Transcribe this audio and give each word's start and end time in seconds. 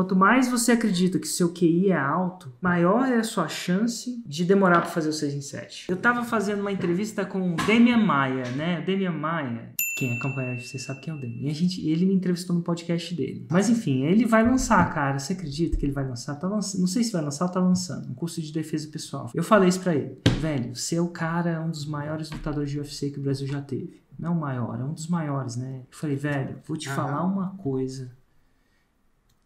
Quanto 0.00 0.16
mais 0.16 0.48
você 0.48 0.72
acredita 0.72 1.18
que 1.18 1.28
seu 1.28 1.52
QI 1.52 1.90
é 1.90 1.94
alto, 1.94 2.50
maior 2.58 3.06
é 3.06 3.18
a 3.18 3.22
sua 3.22 3.48
chance 3.48 4.22
de 4.24 4.46
demorar 4.46 4.80
para 4.80 4.88
fazer 4.88 5.10
o 5.10 5.12
6 5.12 5.34
em 5.34 5.42
7. 5.42 5.90
Eu 5.90 5.96
tava 5.98 6.24
fazendo 6.24 6.60
uma 6.60 6.72
entrevista 6.72 7.22
com 7.26 7.52
o 7.52 7.56
Demian 7.66 7.98
Maia, 7.98 8.50
né? 8.52 8.80
Demian 8.80 9.12
Maia. 9.12 9.74
Quem 9.98 10.16
acompanha, 10.16 10.58
você 10.58 10.78
sabe 10.78 11.00
quem 11.00 11.12
é 11.12 11.16
o 11.18 11.20
Demian. 11.20 11.48
E 11.48 11.50
a 11.50 11.54
gente, 11.54 11.86
ele 11.86 12.06
me 12.06 12.14
entrevistou 12.14 12.56
no 12.56 12.62
podcast 12.62 13.14
dele. 13.14 13.46
Mas 13.50 13.68
enfim, 13.68 14.04
ele 14.04 14.24
vai 14.24 14.42
lançar, 14.42 14.90
cara. 14.94 15.18
Você 15.18 15.34
acredita 15.34 15.76
que 15.76 15.84
ele 15.84 15.92
vai 15.92 16.08
lançar? 16.08 16.34
Tá 16.36 16.48
lançando, 16.48 16.80
não 16.80 16.88
sei 16.88 17.04
se 17.04 17.12
vai 17.12 17.20
lançar 17.20 17.44
ou 17.44 17.52
tá 17.52 17.60
lançando. 17.60 18.08
Um 18.08 18.14
curso 18.14 18.40
de 18.40 18.50
defesa 18.54 18.88
pessoal. 18.88 19.30
Eu 19.34 19.44
falei 19.44 19.68
isso 19.68 19.80
pra 19.80 19.94
ele. 19.94 20.16
Velho, 20.40 20.74
você 20.74 20.96
é 20.96 21.00
o 21.02 21.08
cara, 21.08 21.60
um 21.60 21.70
dos 21.70 21.84
maiores 21.84 22.30
lutadores 22.30 22.70
de 22.70 22.78
UFC 22.78 23.10
que 23.10 23.18
o 23.18 23.22
Brasil 23.22 23.46
já 23.46 23.60
teve. 23.60 24.00
Não 24.18 24.32
o 24.32 24.40
maior, 24.40 24.80
é 24.80 24.84
um 24.84 24.94
dos 24.94 25.08
maiores, 25.08 25.56
né? 25.56 25.82
Eu 25.90 25.98
falei, 25.98 26.16
velho, 26.16 26.56
vou 26.66 26.78
te 26.78 26.88
falar 26.88 27.22
uma 27.22 27.50
coisa 27.58 28.18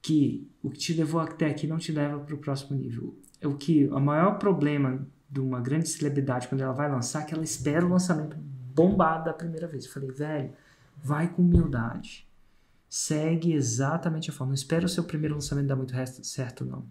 que 0.04 0.46
o 0.62 0.68
que 0.68 0.78
te 0.78 0.92
levou 0.92 1.18
até 1.18 1.46
aqui 1.46 1.66
não 1.66 1.78
te 1.78 1.90
leva 1.90 2.18
para 2.18 2.34
o 2.34 2.38
próximo 2.38 2.76
nível. 2.76 3.16
É 3.40 3.48
o 3.48 3.56
que 3.56 3.86
o 3.86 3.98
maior 3.98 4.38
problema 4.38 5.08
de 5.30 5.40
uma 5.40 5.62
grande 5.62 5.88
celebridade 5.88 6.46
quando 6.46 6.60
ela 6.60 6.74
vai 6.74 6.90
lançar 6.90 7.22
é 7.22 7.24
que 7.24 7.32
ela 7.32 7.42
espera 7.42 7.86
o 7.86 7.88
lançamento 7.88 8.36
bombado 8.36 9.24
da 9.24 9.32
primeira 9.32 9.66
vez. 9.66 9.86
Eu 9.86 9.92
falei, 9.92 10.10
velho, 10.10 10.52
vai 11.02 11.32
com 11.32 11.40
humildade. 11.40 12.28
Segue 12.86 13.54
exatamente 13.54 14.28
a 14.28 14.32
forma. 14.34 14.50
Não 14.50 14.54
espera 14.54 14.84
o 14.84 14.90
seu 14.90 15.04
primeiro 15.04 15.36
lançamento 15.36 15.68
dar 15.68 15.76
muito 15.76 15.94
certo, 16.22 16.66
não. 16.66 16.84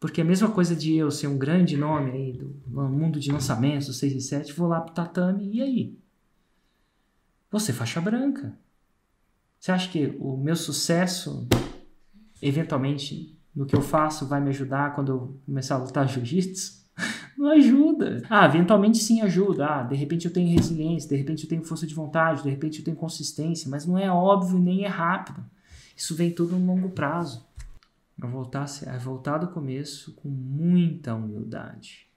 Porque 0.00 0.22
a 0.22 0.24
mesma 0.24 0.50
coisa 0.50 0.74
de 0.74 0.96
eu 0.96 1.10
ser 1.10 1.26
um 1.26 1.36
grande 1.36 1.76
nome 1.76 2.12
aí 2.12 2.32
do 2.32 2.48
mundo 2.88 3.20
de 3.20 3.30
lançamentos, 3.30 3.94
6 3.98 4.14
e 4.14 4.20
7, 4.22 4.52
vou 4.54 4.68
lá 4.68 4.80
pro 4.80 4.94
tatame, 4.94 5.50
e 5.52 5.60
aí? 5.60 5.98
Você 7.50 7.74
faixa 7.74 8.00
branca. 8.00 8.56
Você 9.60 9.70
acha 9.70 9.90
que 9.90 10.16
o 10.18 10.34
meu 10.34 10.56
sucesso 10.56 11.46
eventualmente 12.40 13.38
no 13.54 13.66
que 13.66 13.74
eu 13.74 13.82
faço 13.82 14.26
vai 14.26 14.40
me 14.40 14.50
ajudar 14.50 14.94
quando 14.94 15.12
eu 15.12 15.40
começar 15.44 15.74
a 15.74 15.78
lutar 15.78 16.08
jiu-jitsu? 16.08 16.78
Não 17.36 17.50
ajuda. 17.52 18.22
Ah, 18.28 18.46
eventualmente 18.46 18.98
sim 18.98 19.20
ajuda. 19.20 19.66
Ah, 19.66 19.82
de 19.82 19.94
repente 19.94 20.26
eu 20.26 20.32
tenho 20.32 20.54
resiliência, 20.54 21.08
de 21.08 21.16
repente 21.16 21.44
eu 21.44 21.48
tenho 21.48 21.64
força 21.64 21.86
de 21.86 21.94
vontade, 21.94 22.42
de 22.42 22.50
repente 22.50 22.78
eu 22.80 22.84
tenho 22.84 22.96
consistência, 22.96 23.70
mas 23.70 23.86
não 23.86 23.96
é 23.96 24.10
óbvio 24.10 24.58
nem 24.58 24.84
é 24.84 24.88
rápido. 24.88 25.44
Isso 25.96 26.14
vem 26.14 26.32
tudo 26.32 26.56
no 26.56 26.66
longo 26.66 26.90
prazo. 26.90 27.46
É 28.20 28.26
voltar, 28.26 28.66
é 28.86 28.98
voltar 28.98 29.38
do 29.38 29.48
começo 29.48 30.12
com 30.14 30.28
muita 30.28 31.14
humildade. 31.14 32.08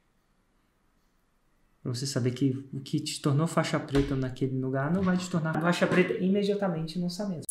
Para 1.83 1.93
você 1.93 2.05
saber 2.05 2.31
que 2.31 2.67
o 2.71 2.79
que 2.79 2.99
te 2.99 3.19
tornou 3.21 3.47
faixa 3.47 3.79
preta 3.79 4.15
naquele 4.15 4.59
lugar 4.59 4.93
não 4.93 5.01
vai 5.01 5.17
te 5.17 5.29
tornar 5.29 5.59
faixa 5.59 5.87
preta 5.87 6.13
imediatamente 6.13 6.97
no 6.97 7.03
lançamento. 7.03 7.45